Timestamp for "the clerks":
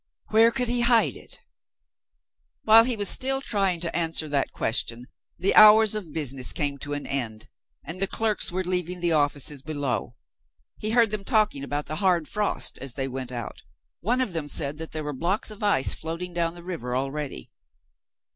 8.01-8.51